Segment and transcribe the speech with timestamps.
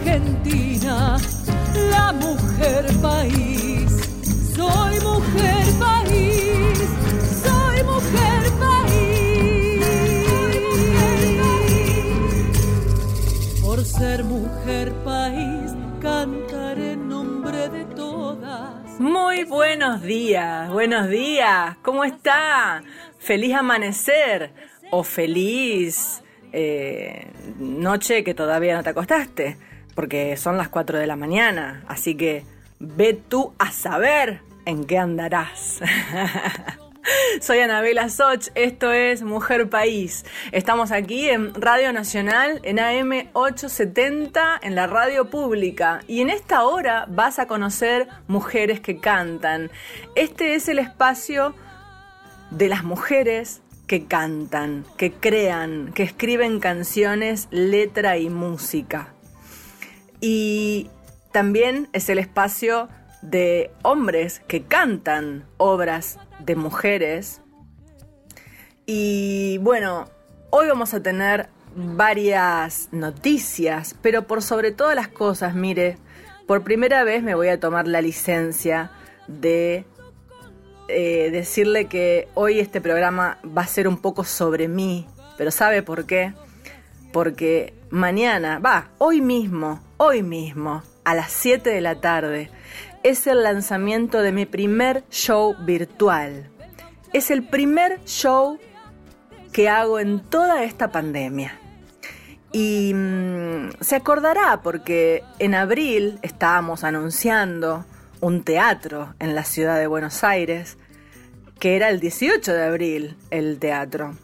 [0.00, 1.18] Argentina,
[1.90, 3.84] la mujer país.
[4.56, 6.78] Soy mujer país,
[7.44, 9.84] soy mujer país.
[13.62, 18.98] Por ser mujer país, cantaré en nombre de todas.
[18.98, 21.76] Muy buenos días, buenos días.
[21.82, 22.82] ¿Cómo está?
[23.18, 24.50] Feliz amanecer
[24.90, 26.22] o feliz
[26.52, 27.26] eh,
[27.58, 29.56] noche que todavía no te acostaste,
[30.00, 32.46] porque son las 4 de la mañana, así que
[32.78, 35.78] ve tú a saber en qué andarás.
[37.42, 40.24] Soy Anabela Soch, esto es Mujer País.
[40.52, 46.00] Estamos aquí en Radio Nacional, en AM 870, en la radio pública.
[46.08, 49.70] Y en esta hora vas a conocer mujeres que cantan.
[50.14, 51.54] Este es el espacio
[52.50, 59.12] de las mujeres que cantan, que crean, que escriben canciones, letra y música.
[60.20, 60.90] Y
[61.32, 62.88] también es el espacio
[63.22, 67.40] de hombres que cantan obras de mujeres.
[68.86, 70.08] Y bueno,
[70.50, 75.98] hoy vamos a tener varias noticias, pero por sobre todas las cosas, mire,
[76.46, 78.90] por primera vez me voy a tomar la licencia
[79.28, 79.84] de
[80.88, 85.06] eh, decirle que hoy este programa va a ser un poco sobre mí,
[85.38, 86.34] pero ¿sabe por qué?
[87.12, 92.50] Porque mañana, va, hoy mismo, hoy mismo, a las 7 de la tarde,
[93.02, 96.48] es el lanzamiento de mi primer show virtual.
[97.12, 98.58] Es el primer show
[99.52, 101.60] que hago en toda esta pandemia.
[102.50, 107.84] Y mm, se acordará porque en abril estábamos anunciando
[108.22, 110.78] un teatro en la ciudad de Buenos Aires,
[111.58, 114.16] que era el 18 de abril el teatro.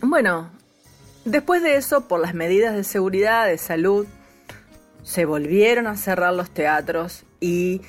[0.00, 0.48] Bueno,
[1.24, 4.06] después de eso, por las medidas de seguridad, de salud,
[5.06, 7.80] se volvieron a cerrar los teatros y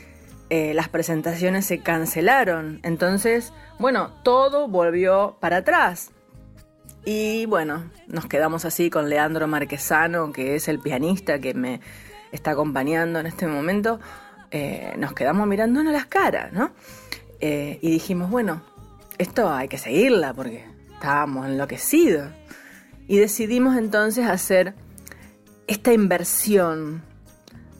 [0.51, 2.79] eh, las presentaciones se cancelaron.
[2.83, 6.11] Entonces, bueno, todo volvió para atrás.
[7.05, 11.81] Y bueno, nos quedamos así con Leandro Marquesano, que es el pianista que me
[12.31, 13.99] está acompañando en este momento.
[14.51, 16.69] Eh, nos quedamos mirándonos las caras, ¿no?
[17.39, 18.61] Eh, y dijimos, bueno,
[19.17, 22.29] esto hay que seguirla porque estábamos enloquecidos.
[23.07, 24.75] Y decidimos entonces hacer
[25.67, 27.03] esta inversión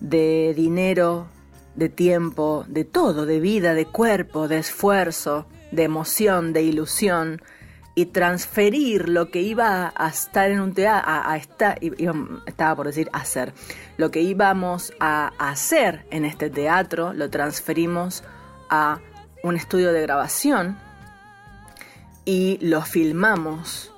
[0.02, 1.28] de dinero,
[1.76, 7.42] de tiempo, de todo, de vida, de cuerpo, de esfuerzo, de emoción, de ilusión,
[7.96, 11.80] y transferir lo que iba a estar en un teatro, a, estar,
[12.46, 13.54] estaba por decir hacer,
[13.98, 18.24] lo que íbamos a hacer en este teatro, lo transferimos
[18.70, 19.00] a
[19.42, 20.78] un estudio de grabación
[22.24, 23.92] y lo filmamos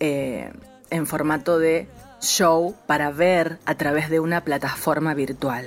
[0.00, 0.52] eh,
[0.90, 1.88] en formato de
[2.20, 5.66] show para ver a través de una plataforma virtual.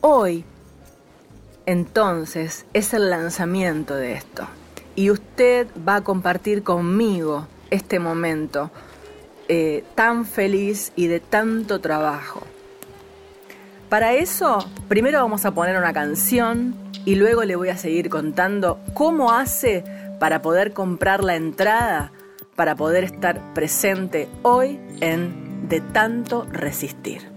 [0.00, 0.44] Hoy,
[1.66, 4.46] entonces, es el lanzamiento de esto
[4.98, 8.72] y usted va a compartir conmigo este momento
[9.46, 12.42] eh, tan feliz y de tanto trabajo.
[13.88, 14.58] Para eso,
[14.88, 19.84] primero vamos a poner una canción y luego le voy a seguir contando cómo hace
[20.18, 22.12] para poder comprar la entrada,
[22.58, 27.30] para poder estar presente hoy en De tanto resistir.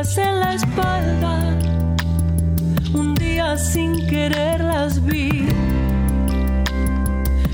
[0.00, 1.58] En la espalda.
[2.94, 5.46] Un día sin querer las vi.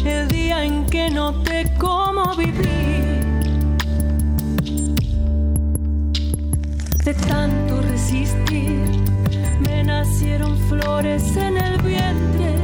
[0.04, 2.62] El día en que noté cómo viví.
[7.04, 8.84] De tanto resistir,
[9.58, 12.55] me nacieron flores en el vientre,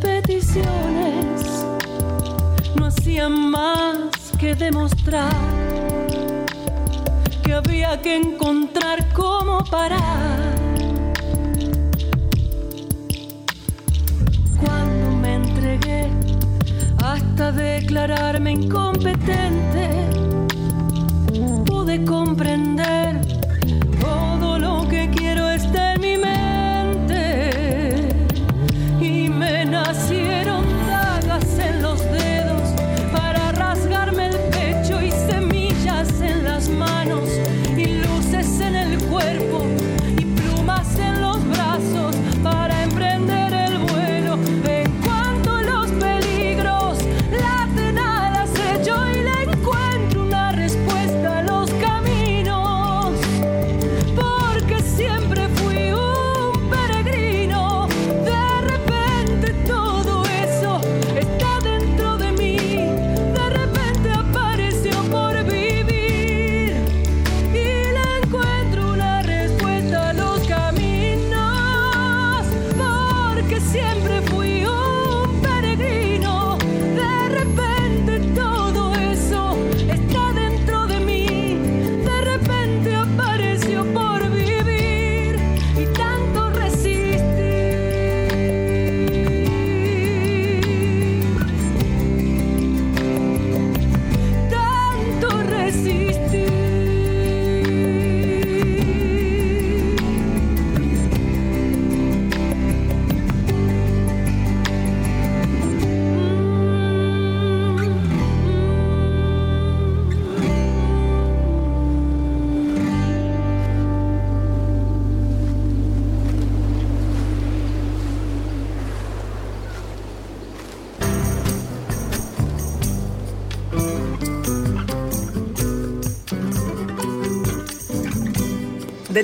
[0.00, 1.66] peticiones
[2.76, 5.32] no hacían más que demostrar
[7.42, 10.54] que había que encontrar cómo parar.
[14.60, 16.08] Cuando me entregué
[17.02, 19.88] hasta declararme incompetente,
[21.66, 22.93] pude comprender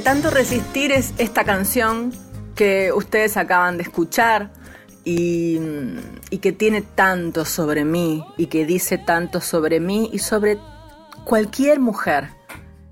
[0.05, 2.13] Tanto resistir es esta canción
[2.55, 4.51] que ustedes acaban de escuchar
[5.05, 5.59] y,
[6.31, 10.59] y que tiene tanto sobre mí y que dice tanto sobre mí y sobre
[11.25, 12.29] cualquier mujer,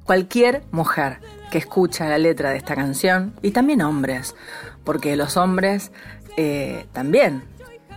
[0.05, 1.19] cualquier mujer
[1.51, 4.35] que escucha la letra de esta canción y también hombres,
[4.85, 5.91] porque los hombres
[6.37, 7.43] eh, también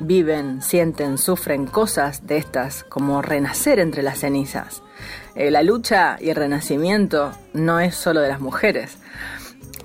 [0.01, 4.81] viven, sienten, sufren cosas de estas, como renacer entre las cenizas.
[5.35, 8.97] Eh, la lucha y el renacimiento no es solo de las mujeres.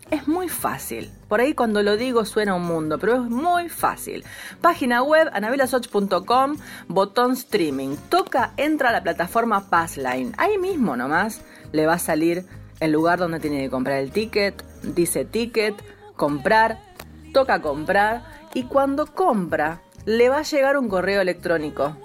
[0.09, 1.11] Es muy fácil.
[1.31, 4.25] Por ahí cuando lo digo suena un mundo, pero es muy fácil.
[4.59, 6.57] Página web anabelasoch.com,
[6.89, 7.95] botón streaming.
[8.09, 10.33] Toca, entra a la plataforma Passline.
[10.37, 12.45] Ahí mismo nomás le va a salir
[12.81, 14.61] el lugar donde tiene que comprar el ticket.
[14.83, 15.81] Dice ticket,
[16.17, 16.79] comprar,
[17.31, 18.23] toca comprar
[18.53, 21.95] y cuando compra le va a llegar un correo electrónico.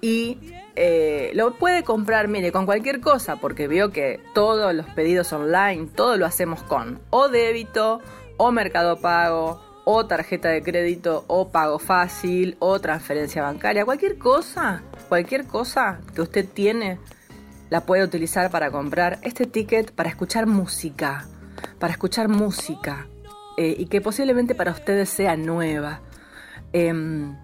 [0.00, 0.38] Y
[0.74, 5.88] eh, lo puede comprar, mire, con cualquier cosa, porque veo que todos los pedidos online,
[5.94, 8.00] todo lo hacemos con o débito,
[8.38, 13.84] o mercado pago, o tarjeta de crédito, o pago fácil, o transferencia bancaria.
[13.84, 16.98] Cualquier cosa, cualquier cosa que usted tiene,
[17.68, 21.26] la puede utilizar para comprar este ticket para escuchar música,
[21.78, 23.06] para escuchar música,
[23.56, 26.00] eh, y que posiblemente para ustedes sea nueva.
[26.72, 27.36] Em,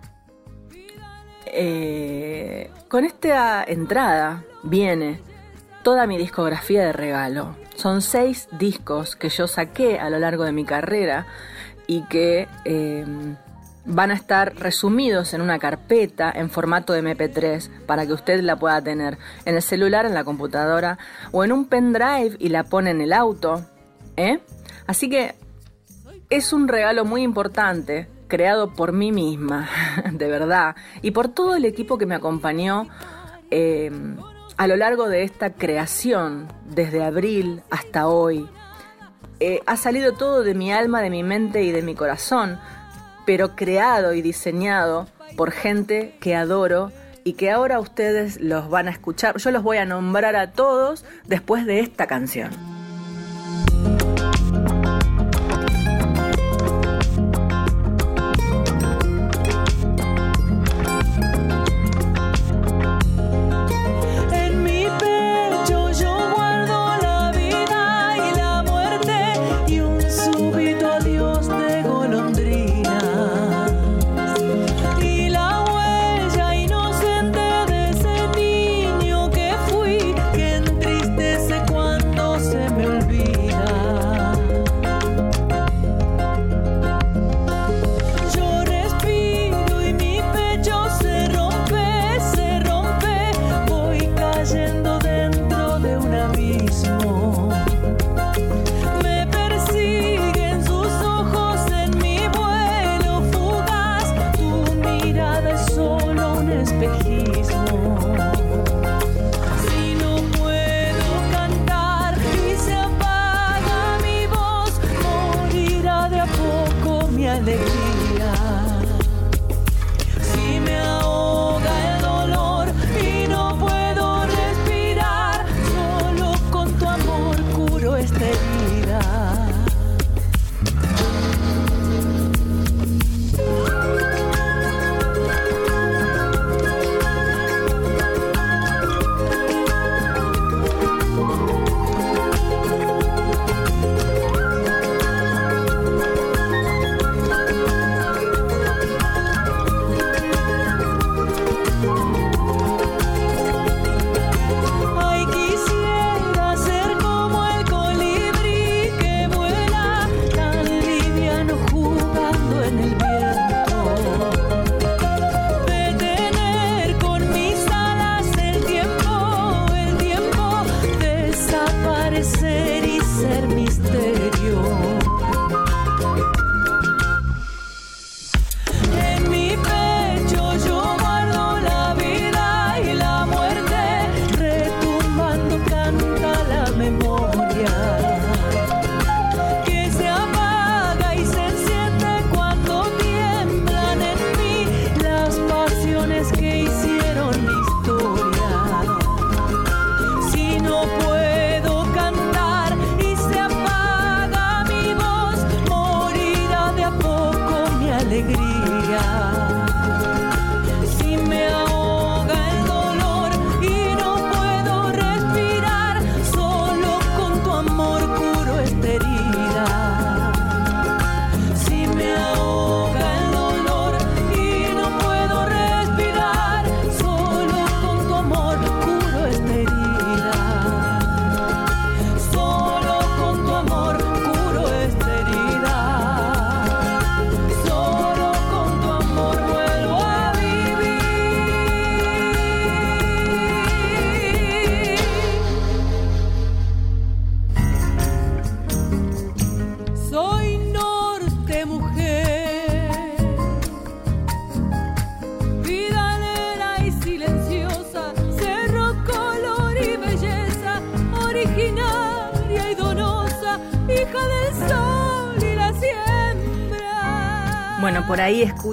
[1.53, 5.21] eh, con esta entrada viene
[5.83, 7.57] toda mi discografía de regalo.
[7.77, 11.27] Son seis discos que yo saqué a lo largo de mi carrera
[11.87, 13.05] y que eh,
[13.85, 18.57] van a estar resumidos en una carpeta en formato de MP3 para que usted la
[18.57, 20.99] pueda tener en el celular, en la computadora
[21.33, 23.65] o en un pendrive y la pone en el auto.
[24.17, 24.41] ¿eh?
[24.87, 25.35] Así que
[26.29, 29.69] es un regalo muy importante creado por mí misma,
[30.13, 32.89] de verdad, y por todo el equipo que me acompañó
[33.51, 33.91] eh,
[34.57, 38.49] a lo largo de esta creación, desde abril hasta hoy.
[39.41, 42.59] eh, ha salido todo de mi alma, de mi mente y de mi corazón,
[43.25, 45.07] pero creado y diseñado
[45.37, 46.91] por gente que adoro
[47.25, 49.37] y que ahora ustedes los van a escuchar.
[49.37, 52.78] Yo los voy a nombrar a todos después de esta canción.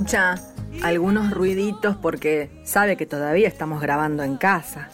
[0.06, 0.36] Escucha
[0.84, 4.90] algunos ruiditos porque sabe que todavía estamos grabando en casa.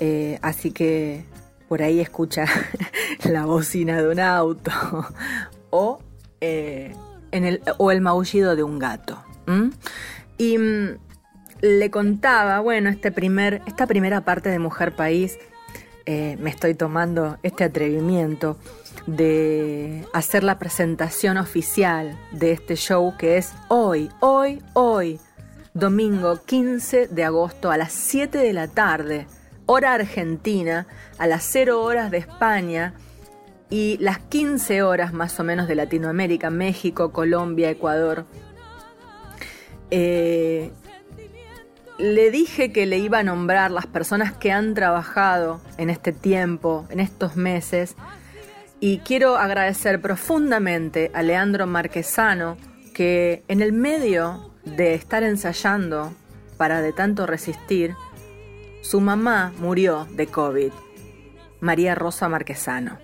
[0.00, 1.24] Eh, así que
[1.68, 2.46] por ahí escucha
[3.24, 4.72] la bocina de un auto
[5.70, 6.00] o,
[6.40, 6.92] eh,
[7.30, 9.22] en el, o el maullido de un gato.
[10.38, 10.98] Y mm,
[11.60, 15.38] le contaba, bueno, este primer, esta primera parte de Mujer País,
[16.04, 18.58] eh, me estoy tomando este atrevimiento
[19.06, 25.20] de hacer la presentación oficial de este show que es hoy, hoy, hoy,
[25.74, 29.26] domingo 15 de agosto a las 7 de la tarde,
[29.66, 30.86] hora argentina,
[31.18, 32.94] a las 0 horas de España
[33.70, 38.26] y las 15 horas más o menos de Latinoamérica, México, Colombia, Ecuador.
[39.90, 40.70] Eh,
[41.98, 46.86] le dije que le iba a nombrar las personas que han trabajado en este tiempo,
[46.90, 47.96] en estos meses,
[48.82, 52.56] y quiero agradecer profundamente a Leandro Marquesano
[52.92, 56.12] que en el medio de estar ensayando
[56.56, 57.94] para de tanto resistir,
[58.80, 60.72] su mamá murió de COVID,
[61.60, 62.98] María Rosa Marquesano.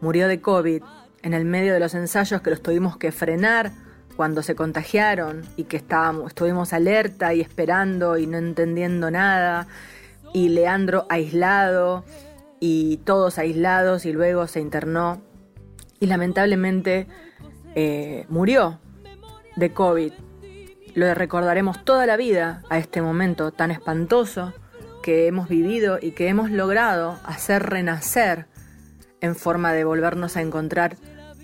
[0.00, 0.82] Murió de COVID
[1.22, 3.72] en el medio de los ensayos que los tuvimos que frenar
[4.16, 9.66] cuando se contagiaron y que estábamos, estuvimos alerta y esperando y no entendiendo nada,
[10.32, 12.06] y Leandro aislado
[12.60, 15.20] y todos aislados y luego se internó
[16.00, 17.06] y lamentablemente
[17.74, 18.80] eh, murió
[19.56, 20.12] de COVID.
[20.94, 24.52] Lo recordaremos toda la vida a este momento tan espantoso
[25.02, 28.46] que hemos vivido y que hemos logrado hacer renacer
[29.20, 30.96] en forma de volvernos a encontrar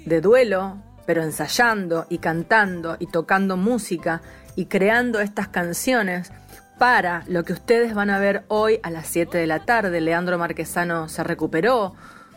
[0.07, 4.23] de duelo, pero ensayando y cantando y tocando música
[4.57, 6.33] y creando estas canciones
[6.79, 10.01] para lo que ustedes van a ver hoy a las 7 de la tarde.
[10.01, 11.95] Leandro Marquesano se recuperó,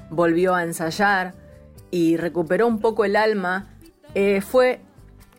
[0.10, 1.34] volvió a ensayar
[1.92, 3.68] y recuperó un poco el alma.
[4.14, 4.82] Eh, fue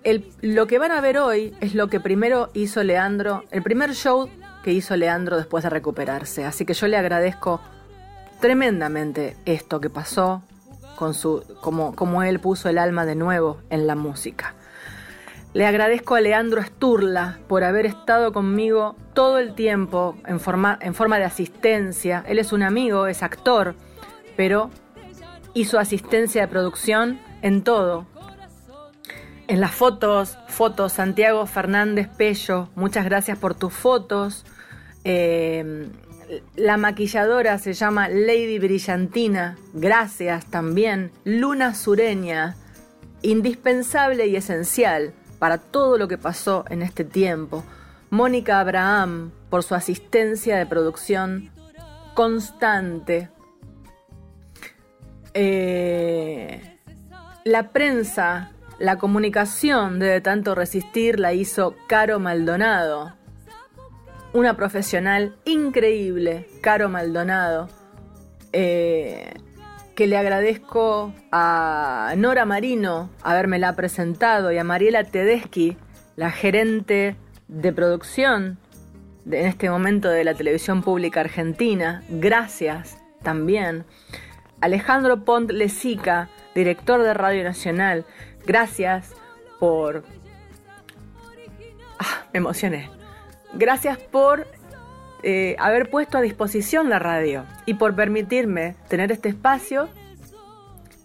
[0.04, 3.94] el, lo que van a ver hoy es lo que primero hizo Leandro, el primer
[3.94, 4.28] show
[4.62, 6.44] que hizo Leandro después de recuperarse.
[6.44, 7.60] Así que yo le agradezco
[8.40, 10.42] tremendamente esto que pasó
[10.96, 14.54] con su como, como él puso el alma de nuevo en la música.
[15.54, 20.94] Le agradezco a Leandro Sturla por haber estado conmigo todo el tiempo en forma, en
[20.94, 22.22] forma de asistencia.
[22.28, 23.74] Él es un amigo, es actor,
[24.36, 24.70] pero
[25.54, 28.06] hizo asistencia de producción en todo.
[29.46, 34.44] En las fotos, fotos, Santiago Fernández Pello, muchas gracias por tus fotos.
[35.04, 35.88] Eh,
[36.56, 41.10] la maquilladora se llama Lady Brillantina, gracias también.
[41.24, 42.56] Luna Sureña,
[43.22, 47.64] indispensable y esencial para todo lo que pasó en este tiempo.
[48.10, 51.50] Mónica Abraham, por su asistencia de producción
[52.14, 53.28] constante.
[55.34, 56.78] Eh,
[57.44, 63.14] la prensa, la comunicación de tanto resistir la hizo Caro Maldonado.
[64.32, 67.68] Una profesional increíble, Caro Maldonado.
[68.52, 69.34] Eh,
[69.98, 75.76] que le agradezco a Nora Marino habérmela presentado y a Mariela Tedeschi,
[76.14, 77.16] la gerente
[77.48, 78.58] de producción
[79.26, 82.04] en este momento de la televisión pública argentina.
[82.10, 83.86] Gracias también.
[84.60, 88.04] Alejandro Pont Lesica, director de Radio Nacional.
[88.46, 89.16] Gracias
[89.58, 90.04] por...
[91.98, 92.88] Ah, me emocioné.
[93.54, 94.46] Gracias por
[95.22, 99.88] eh, haber puesto a disposición la radio y por permitirme tener este espacio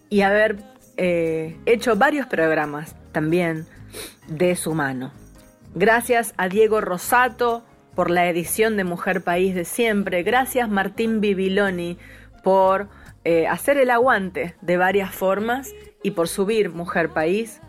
[0.08, 0.58] y haber
[0.96, 3.66] eh, hecho varios programas también
[4.28, 5.12] de su mano.
[5.74, 7.64] Gracias a Diego Rosato
[7.96, 10.22] por la edición de Mujer País de siempre.
[10.22, 11.98] Gracias Martín Bibiloni
[12.44, 12.88] por
[13.24, 15.72] eh, hacer el aguante de varias formas
[16.02, 17.60] y por subir Mujer País.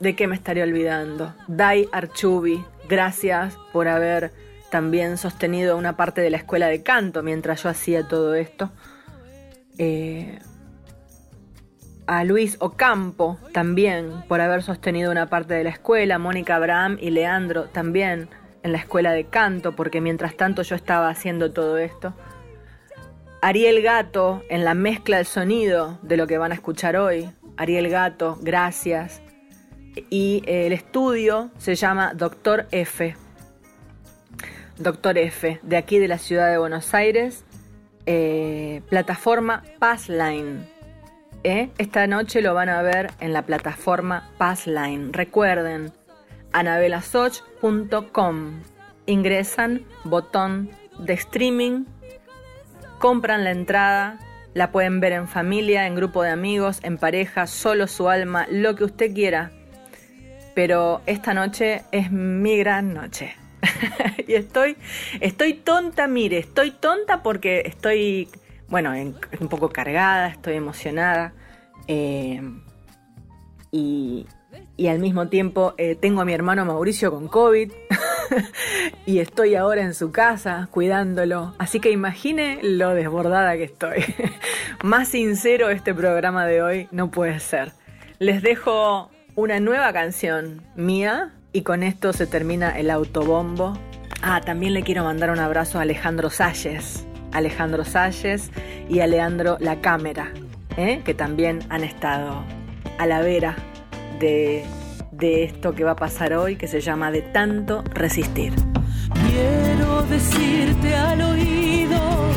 [0.00, 1.34] ¿De qué me estaría olvidando?
[1.46, 4.32] Dai Archubi, gracias por haber
[4.70, 8.70] también sostenido una parte de la escuela de canto mientras yo hacía todo esto.
[9.76, 10.38] Eh,
[12.06, 17.10] a Luis Ocampo también por haber sostenido una parte de la escuela, Mónica Abraham y
[17.10, 18.30] Leandro también
[18.62, 22.14] en la escuela de canto, porque mientras tanto yo estaba haciendo todo esto.
[23.42, 27.30] Ariel Gato en la mezcla del sonido de lo que van a escuchar hoy.
[27.58, 29.20] Ariel Gato, gracias
[29.94, 33.16] y el estudio se llama Doctor F.
[34.78, 37.44] Doctor F, de aquí de la ciudad de Buenos Aires,
[38.06, 40.66] eh, plataforma Passline.
[41.44, 41.70] ¿eh?
[41.76, 45.12] Esta noche lo van a ver en la plataforma Passline.
[45.12, 45.92] Recuerden,
[46.52, 48.62] anabelasoch.com.
[49.06, 51.84] Ingresan, botón de streaming,
[52.98, 54.18] compran la entrada,
[54.54, 58.76] la pueden ver en familia, en grupo de amigos, en pareja, solo su alma, lo
[58.76, 59.50] que usted quiera
[60.62, 63.34] pero esta noche es mi gran noche.
[64.28, 64.76] y estoy,
[65.18, 68.28] estoy tonta, mire, estoy tonta porque estoy,
[68.68, 71.32] bueno, un poco cargada, estoy emocionada.
[71.88, 72.42] Eh,
[73.72, 74.26] y,
[74.86, 77.72] al mismo tiempo eh, tengo a mi hermano Mauricio con COVID
[79.06, 81.54] y estoy ahora en su casa cuidándolo.
[81.56, 84.04] Así que imagine lo desbordada que estoy.
[84.82, 87.72] Más sincero este programa de hoy no puede ser.
[88.18, 93.72] Les dejo una nueva canción mía y con esto se termina el autobombo.
[94.20, 98.50] Ah, también le quiero mandar un abrazo a Alejandro Salles, Alejandro Salles
[98.90, 100.30] y a Leandro La Cámara,
[100.76, 101.00] ¿eh?
[101.06, 102.44] que también han estado
[102.98, 103.56] a la vera
[104.18, 104.62] de,
[105.10, 108.52] de esto que va a pasar hoy, que se llama De tanto resistir.
[109.30, 112.29] Quiero decirte al oído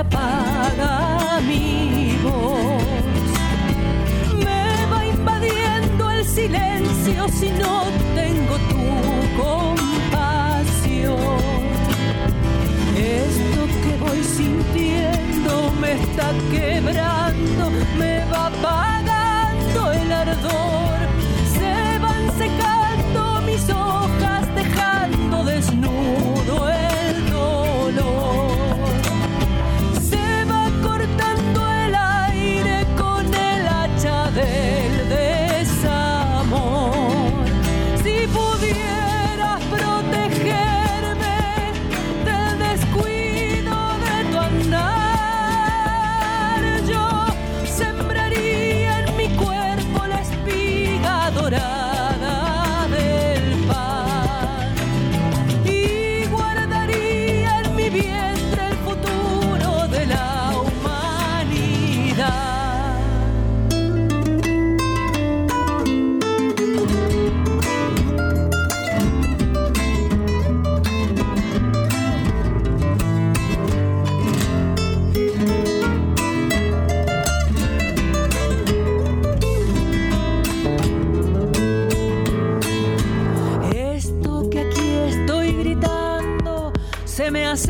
[0.00, 2.82] apaga mi voz.
[4.44, 7.84] Me va invadiendo el silencio si no
[8.14, 8.84] tengo tu
[9.42, 11.18] compasión.
[12.96, 20.79] Esto que voy sintiendo me está quebrando, me va apagando el ardor.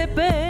[0.00, 0.49] sepe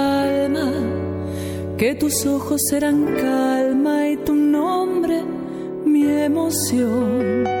[1.95, 5.23] tus ojos serán calma y tu nombre
[5.83, 7.60] mi emoción.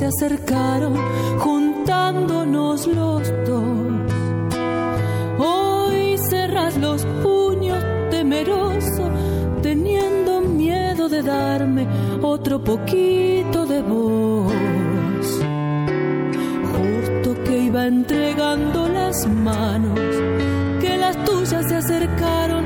[0.00, 0.96] Se acercaron,
[1.40, 3.62] juntándonos los dos.
[5.38, 9.10] Hoy cerras los puños temeroso,
[9.60, 11.86] teniendo miedo de darme
[12.22, 14.54] otro poquito de voz.
[16.72, 20.00] Justo que iba entregando las manos,
[20.80, 22.59] que las tuyas se acercaron,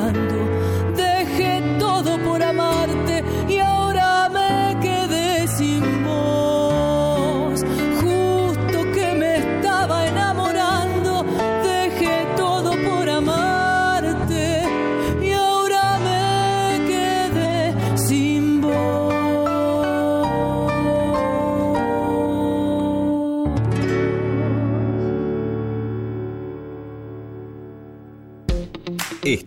[0.00, 0.49] 很多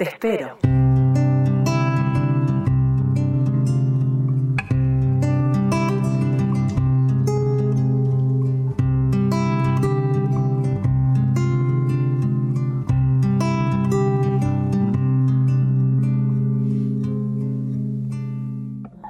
[0.00, 0.56] Te espero.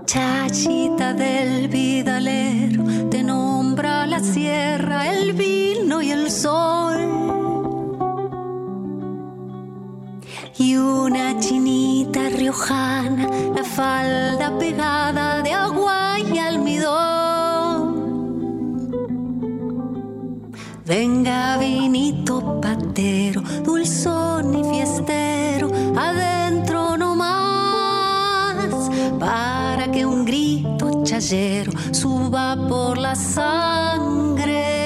[0.07, 6.89] Chachita del vidalero, te nombra la sierra, el vino y el sol.
[10.60, 17.80] Y una chinita riojana, la falda pegada de agua y almidón.
[20.84, 32.54] Venga vinito patero, dulzón y fiestero, adentro no más, para que un grito chayero suba
[32.68, 34.79] por la sangre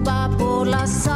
[0.00, 1.06] va por las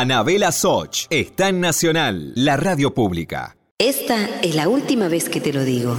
[0.00, 3.56] Anabela Soch está en Nacional, la radio pública.
[3.78, 5.98] Esta es la última vez que te lo digo.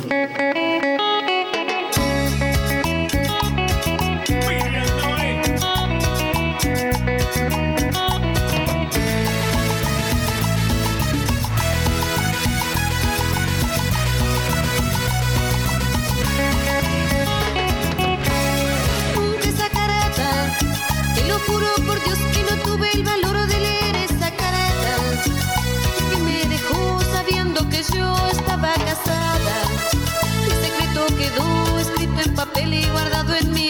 [32.39, 33.68] papel y guardado en mi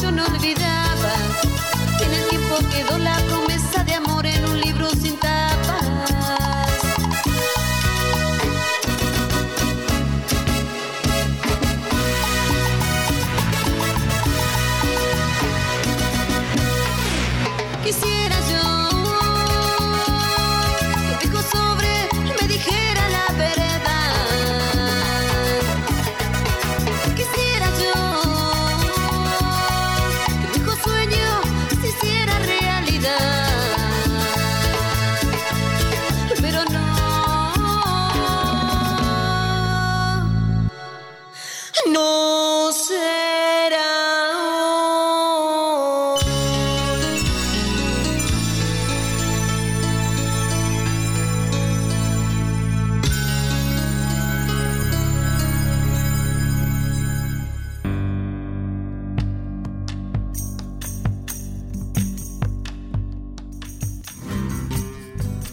[0.00, 1.12] yo no olvidaba,
[2.00, 3.16] en el tiempo quedó la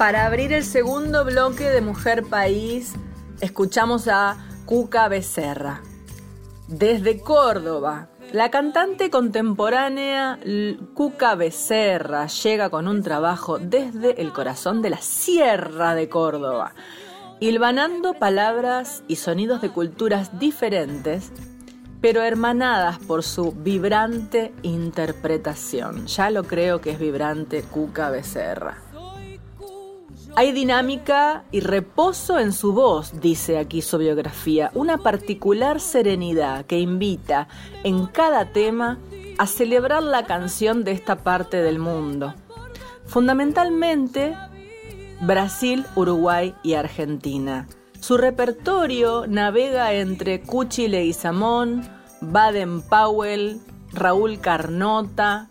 [0.10, 2.95] Para abrir el segundo bloque de Mujer País,
[3.41, 5.84] escuchamos a Cuca Becerra.
[6.68, 10.39] Desde Córdoba, la cantante contemporánea
[10.95, 16.74] Cuca Becerra llega con un trabajo desde el corazón de la Sierra de Córdoba,
[17.39, 21.32] hilvanando palabras y sonidos de culturas diferentes,
[22.01, 26.07] pero hermanadas por su vibrante interpretación.
[26.07, 28.89] Ya lo creo que es vibrante Cuca Becerra.
[30.36, 36.80] Hay dinámica y reposo en su voz, dice aquí su biografía, una particular serenidad que
[36.80, 37.48] invita
[37.84, 39.00] en cada tema
[39.38, 42.36] a celebrar la canción de esta parte del mundo.
[43.06, 44.36] Fundamentalmente,
[45.22, 47.68] Brasil, Uruguay y Argentina.
[48.00, 51.90] Su repertorio navega entre Cuchi Leguizamón,
[52.22, 53.60] Baden Powell,
[53.92, 55.50] Raúl Carnota,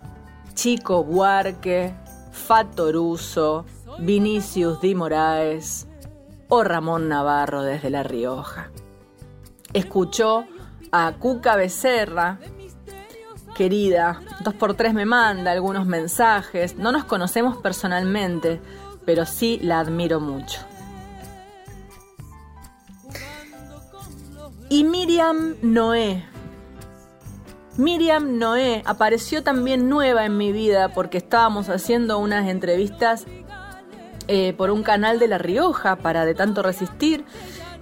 [0.55, 1.95] Chico Buarque,
[2.33, 3.67] Fatoruso,
[3.99, 5.87] Vinicius Di Moraes
[6.49, 8.71] o Ramón Navarro desde La Rioja.
[9.73, 10.45] Escuchó
[10.93, 12.39] a Cuca Becerra,
[13.57, 18.61] querida, dos por tres me manda algunos mensajes, no nos conocemos personalmente,
[19.05, 20.61] pero sí la admiro mucho.
[24.71, 26.25] Y Miriam Noé.
[27.77, 33.27] Miriam Noé apareció también nueva en mi vida porque estábamos haciendo unas entrevistas
[34.29, 37.25] eh, por un canal de La Rioja para De tanto resistir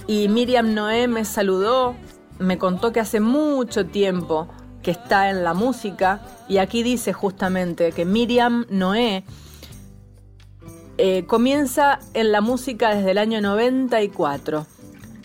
[0.06, 1.96] y Miriam Noé me saludó,
[2.38, 4.48] me contó que hace mucho tiempo
[4.82, 9.24] que está en la música y aquí dice justamente que Miriam Noé
[10.98, 14.66] eh, comienza en la música desde el año 94.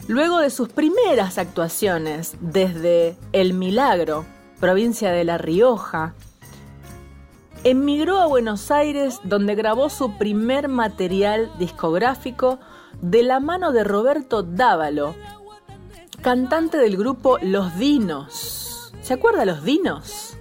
[0.08, 4.26] Luego de sus primeras actuaciones desde El Milagro,
[4.60, 6.16] provincia de La Rioja,
[7.64, 12.60] emigró a Buenos Aires donde grabó su primer material discográfico
[13.02, 15.16] de la mano de Roberto Dávalo,
[16.22, 18.94] cantante del grupo Los Dinos.
[19.02, 20.38] ¿Se acuerda Los Dinos?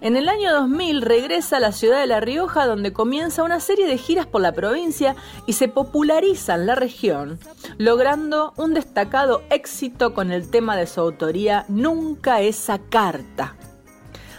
[0.00, 3.86] En el año 2000 regresa a la ciudad de La Rioja donde comienza una serie
[3.86, 7.38] de giras por la provincia y se populariza en la región,
[7.78, 13.56] logrando un destacado éxito con el tema de su autoría Nunca esa carta.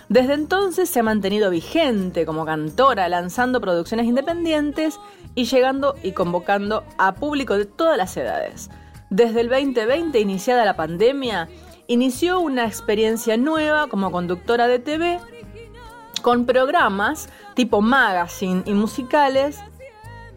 [0.10, 5.00] Desde entonces se ha mantenido vigente como cantora, lanzando producciones independientes
[5.34, 8.70] y llegando y convocando a público de todas las edades.
[9.10, 11.50] Desde el 2020, iniciada la pandemia,
[11.88, 15.20] inició una experiencia nueva como conductora de TV
[16.22, 19.60] con programas tipo magazine y musicales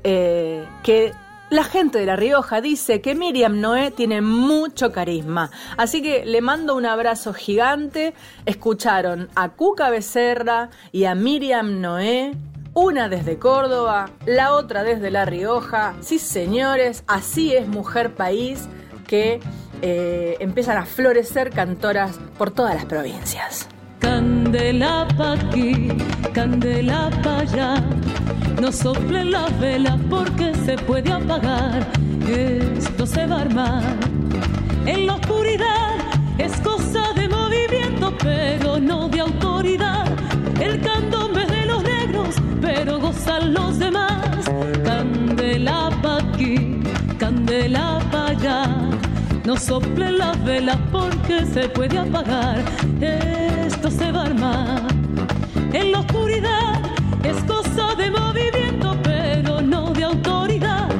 [0.04, 1.12] eh, que
[1.50, 5.50] la gente de La Rioja dice que Miriam Noé tiene mucho carisma.
[5.76, 8.14] Así que le mando un abrazo gigante.
[8.44, 12.32] Escucharon a Cuca Becerra y a Miriam Noé.
[12.74, 15.94] Una desde Córdoba, la otra desde La Rioja.
[16.00, 18.68] Sí, señores, así es Mujer País
[19.06, 19.40] que
[19.80, 23.68] eh, empiezan a florecer cantoras por todas las provincias.
[24.00, 25.88] Candela pa' aquí,
[26.32, 27.74] candela pa' allá.
[28.60, 31.86] No soplen las velas porque se puede apagar.
[32.28, 33.82] Esto se va a armar.
[34.86, 35.96] En la oscuridad
[36.38, 40.06] es cosa de movimiento, pero no de autoridad.
[40.60, 44.44] El candombe de los negros, pero gozan los demás.
[44.84, 46.80] Candela pa' aquí,
[47.18, 48.77] candela pa' allá
[49.48, 52.62] no sople las velas porque se puede apagar.
[53.00, 54.82] Esto se va a armar.
[55.72, 56.82] En la oscuridad
[57.24, 60.90] es cosa de movimiento, pero no de autoridad.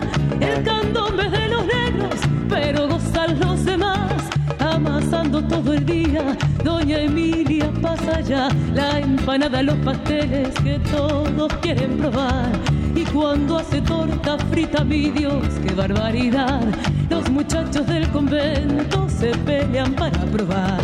[0.41, 4.15] El candombe de los negros, pero gozan los demás.
[4.61, 6.35] Amasando todo el día,
[6.65, 13.81] doña Emilia pasa ya la empanada, los pasteles que todos quieren probar y cuando hace
[13.81, 16.63] torta frita, mi Dios, qué barbaridad.
[17.11, 20.81] Los muchachos del convento se pelean para probar.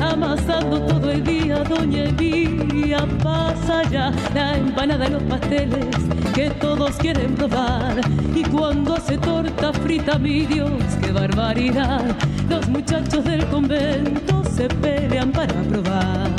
[0.00, 5.86] Amasando todo el día, doña Emilia pasa ya la empanada y los pasteles
[6.34, 8.00] que todos quieren probar.
[8.34, 12.04] Y cuando hace torta frita, mi Dios, qué barbaridad.
[12.48, 16.30] Los muchachos del convento se pelean para probar.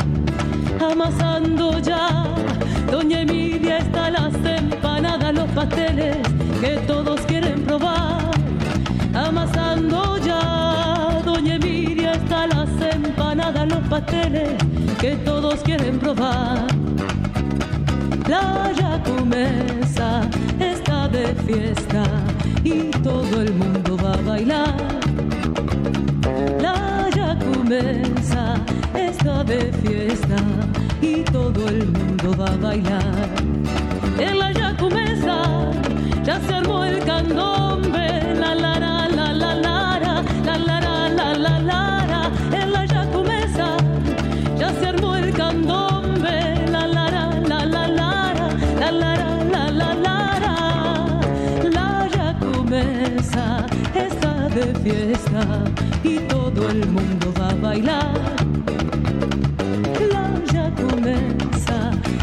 [0.80, 2.26] Amasando ya,
[2.92, 4.34] doña Emilia está las
[4.98, 6.18] empanadas, los pasteles
[6.60, 8.32] que todos quieren probar.
[9.14, 14.56] Amasando ya, doña Emilia está las empanadas, los pasteles
[15.00, 16.66] que todos quieren probar.
[18.28, 20.22] La yacumesa
[20.60, 22.04] está de fiesta
[22.64, 24.76] y todo el mundo va a bailar.
[26.60, 28.56] La yacumesa
[28.96, 30.38] está de fiesta
[31.02, 33.48] y todo el mundo va a bailar.
[34.20, 34.58] En la
[37.18, 38.08] candombe,
[38.40, 39.84] la la la la la la
[40.46, 43.78] la la la la la la En la yacumesa
[44.60, 46.38] ya se armó el candombe,
[46.72, 48.18] la la la la la la
[48.78, 49.14] la la
[49.52, 50.56] la la la
[51.78, 53.66] La yacumesa
[53.96, 55.44] está de fiesta
[56.04, 58.38] y todo el mundo va a bailar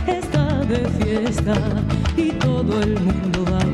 [0.06, 1.54] está de fiesta
[2.16, 3.73] y todo el mundo va a bailar.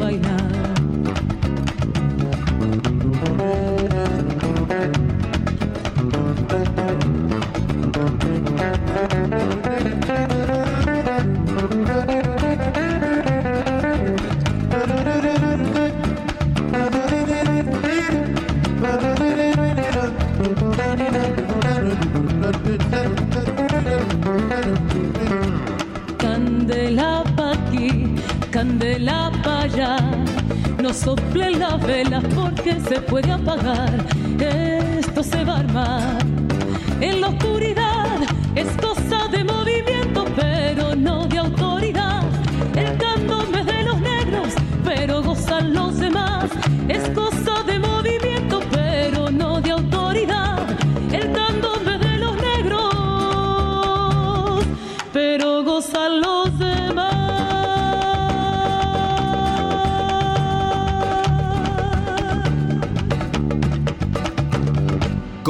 [30.92, 34.06] Sople la vela porque se puede apagar.
[34.40, 36.29] Esto se va a armar.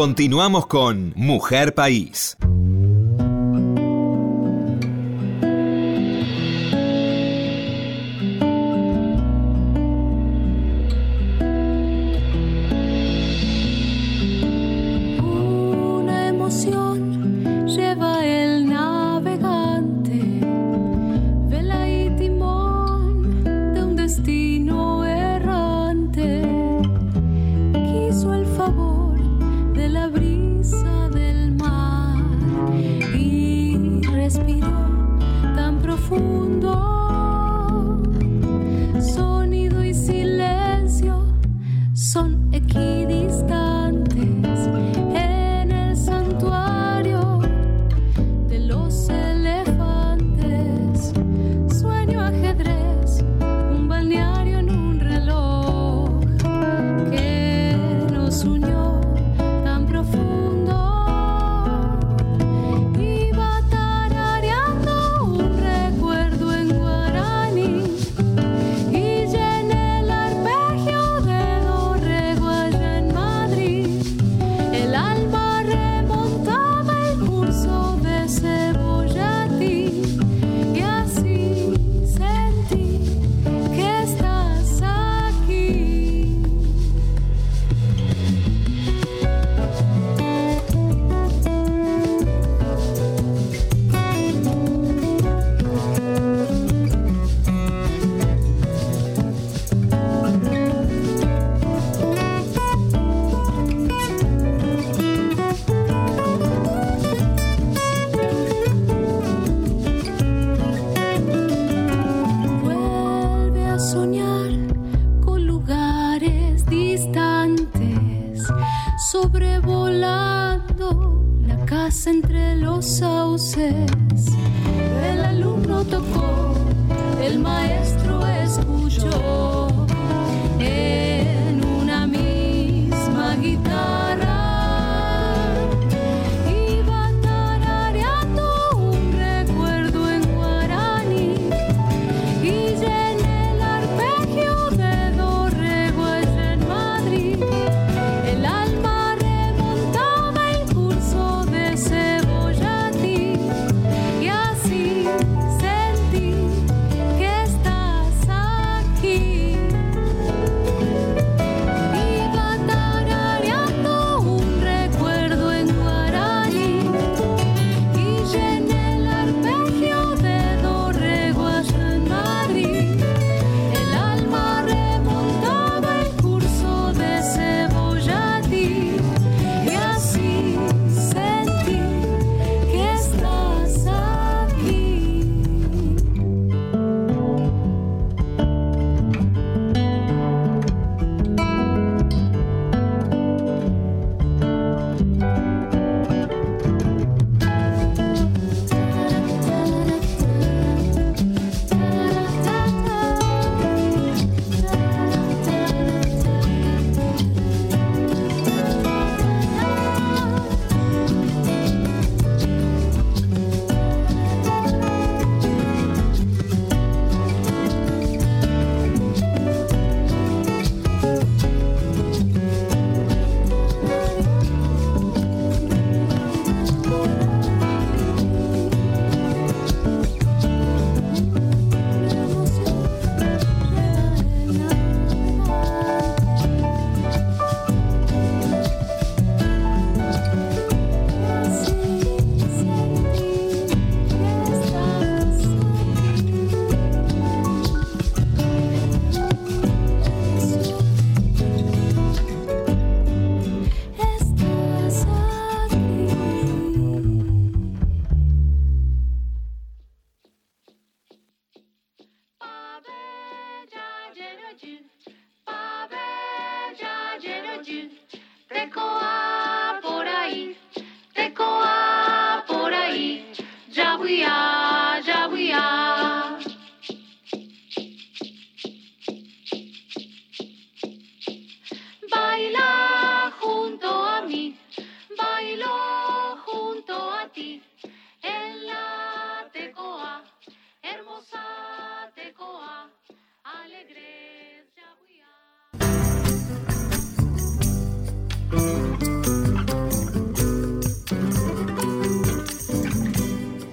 [0.01, 2.39] Continuamos con Mujer País.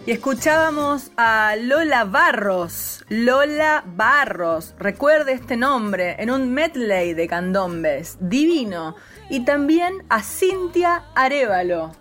[0.08, 8.16] Y escuchábamos a Lola Barros, Lola Barros, recuerde este nombre, en un medley de candombes,
[8.22, 8.96] divino.
[9.30, 11.92] Y también a Cintia Arevalo.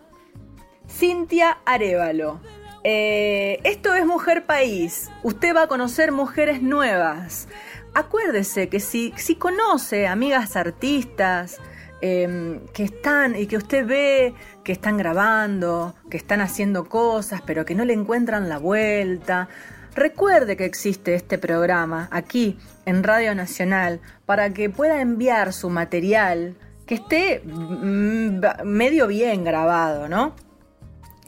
[0.89, 2.39] Cintia Arevalo.
[2.85, 5.11] Eh, esto es Mujer País.
[5.25, 7.49] Usted va a conocer mujeres nuevas.
[7.93, 11.59] Acuérdese que si, si conoce amigas artistas,
[12.03, 14.35] Em, que están y que usted ve
[14.67, 19.49] que están grabando, que están haciendo cosas, pero que no le encuentran la vuelta.
[19.95, 26.57] Recuerde que existe este programa aquí en Radio Nacional para que pueda enviar su material
[26.85, 30.35] que esté mm, medio bien grabado, ¿no?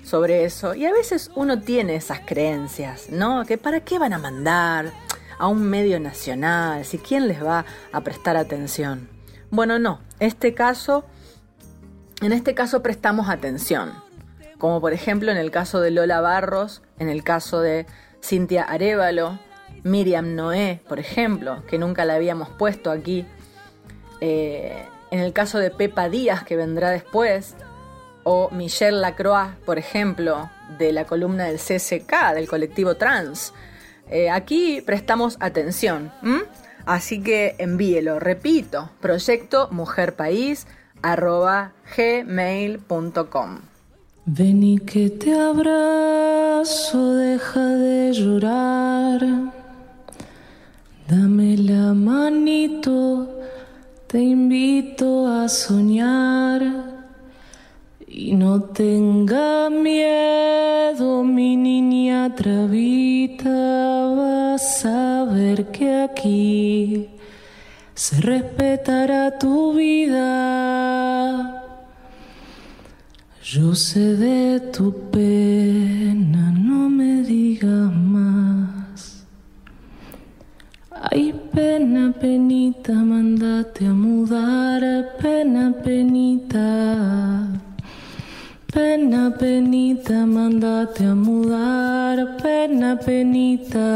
[0.06, 0.74] sobre eso.
[0.74, 3.44] Y a veces uno tiene esas creencias, ¿no?
[3.44, 4.92] Que para qué van a mandar
[5.38, 9.08] a un medio nacional, si quién les va a prestar atención.
[9.50, 11.04] Bueno, no, este caso,
[12.22, 13.92] en este caso prestamos atención.
[14.58, 17.86] Como por ejemplo en el caso de Lola Barros, en el caso de
[18.22, 19.38] Cintia Arevalo,
[19.82, 23.26] Miriam Noé, por ejemplo, que nunca la habíamos puesto aquí,
[24.20, 27.56] eh, en el caso de Pepa Díaz, que vendrá después,
[28.28, 33.54] o Michelle Lacroix, por ejemplo, de la columna del CCK, del colectivo trans.
[34.10, 36.10] Eh, aquí prestamos atención,
[36.86, 39.70] así que envíelo, repito, proyecto
[41.96, 43.58] gmail.com
[44.24, 49.20] Vení que te abrazo, deja de llorar.
[51.06, 53.38] Dame la manito,
[54.08, 56.95] te invito a soñar.
[58.18, 63.50] Y no tenga miedo, mi niña travita,
[64.16, 67.10] vas a ver que aquí
[67.94, 71.62] se respetará tu vida.
[73.44, 79.26] Yo sé de tu pena, no me digas más.
[80.90, 84.82] Ay, pena, penita, mandate a mudar,
[85.20, 87.65] pena, penita.
[88.76, 93.88] Pena, penita, mandate a mudar, pena, penita.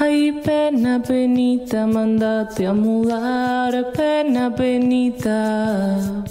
[0.00, 6.24] Ay, pena, penita, mandate a mudar, pena, penita.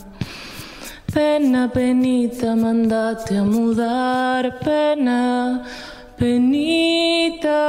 [1.13, 5.61] Pena, penita, mandate a mudar, pena,
[6.17, 7.61] penita.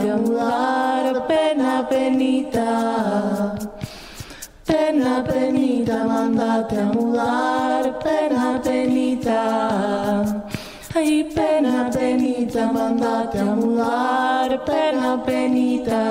[0.00, 2.68] Mandate a pena, penita.
[4.64, 9.42] Pena, penita, mandate a mudar, pena, penita.
[10.94, 16.04] Ay, pena, penita, mandate a mudar, pena, penita.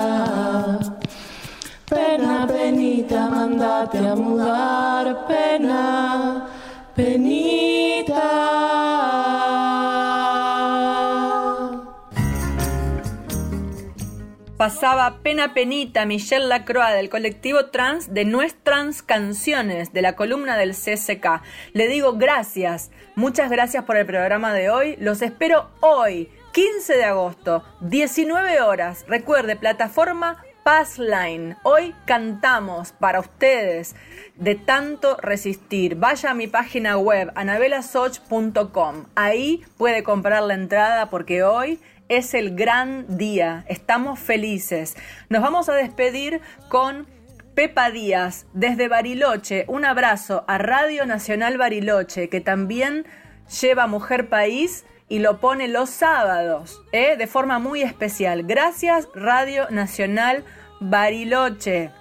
[1.90, 6.48] Pena, penita, mandate a mudar, pena,
[6.96, 7.79] penita.
[14.60, 20.76] Pasaba Pena Penita Michelle Lacroix del colectivo trans de Nuestras Canciones de la columna del
[20.76, 21.42] CCK.
[21.72, 24.98] Le digo gracias, muchas gracias por el programa de hoy.
[25.00, 29.06] Los espero hoy, 15 de agosto, 19 horas.
[29.08, 31.56] Recuerde, plataforma Passline.
[31.64, 33.96] Hoy cantamos para ustedes
[34.36, 35.96] de tanto resistir.
[35.96, 39.06] Vaya a mi página web anabelasoch.com.
[39.16, 41.80] Ahí puede comprar la entrada porque hoy
[42.10, 43.64] es el gran día.
[43.68, 44.98] Estamos felices.
[45.30, 47.08] Nos vamos a despedir con
[47.54, 49.66] Pepa Díaz desde Bariloche.
[49.68, 53.06] Un abrazo a Radio Nacional Bariloche que también
[53.62, 57.16] lleva Mujer País y lo pone los sábados, ¿eh?
[57.18, 58.44] de forma muy especial.
[58.44, 60.44] Gracias Radio Nacional
[60.80, 61.92] Bariloche.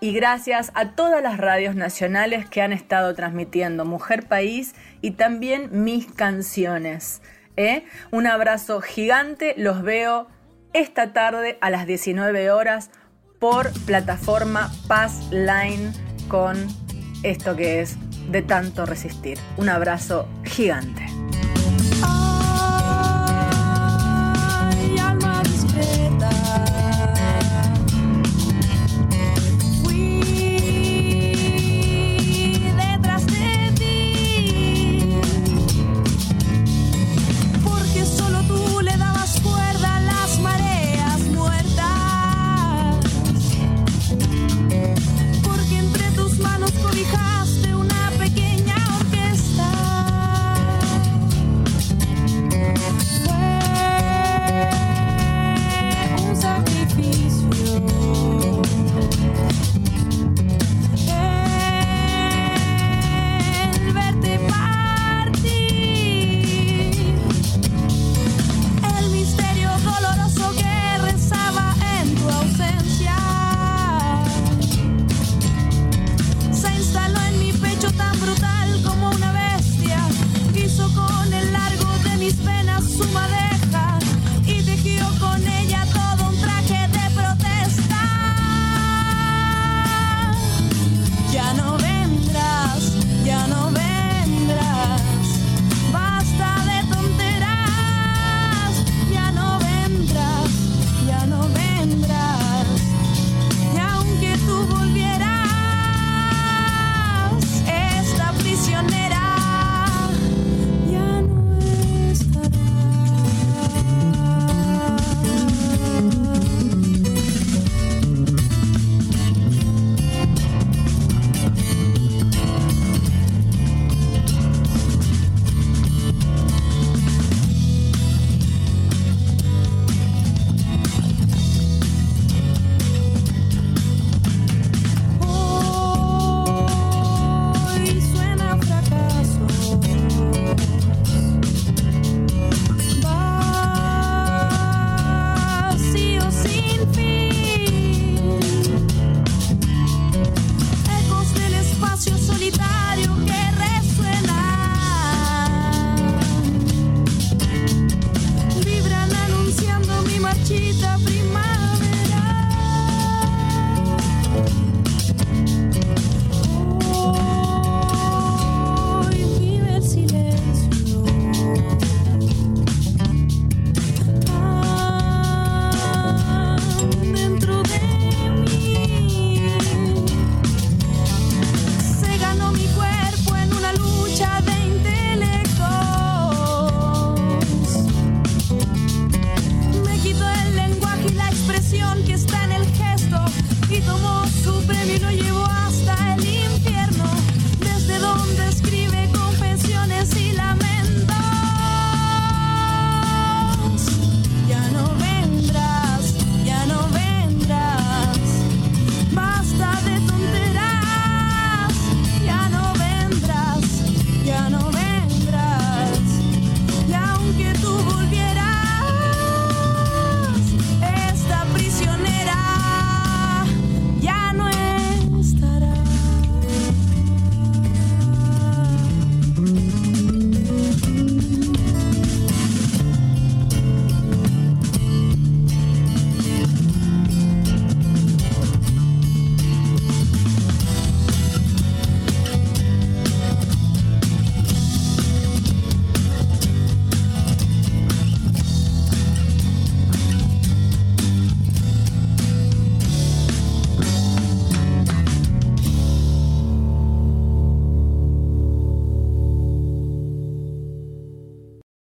[0.00, 5.84] Y gracias a todas las radios nacionales que han estado transmitiendo Mujer País y también
[5.84, 7.22] mis canciones.
[7.56, 7.84] ¿Eh?
[8.10, 10.28] Un abrazo gigante, los veo
[10.72, 12.90] esta tarde a las 19 horas
[13.38, 15.92] por plataforma Paz Line
[16.28, 16.56] con
[17.22, 17.96] esto que es
[18.30, 19.38] de tanto resistir.
[19.56, 21.06] Un abrazo gigante.